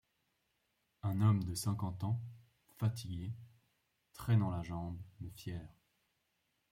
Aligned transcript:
Un 1.03 1.21
homme 1.21 1.43
de 1.43 1.53
cinquante 1.53 2.03
ans, 2.03 2.19
fatigué, 2.79 3.35
traînant 4.13 4.49
la 4.49 4.63
jambe, 4.63 4.97
mais 5.19 5.29
fier. 5.29 5.71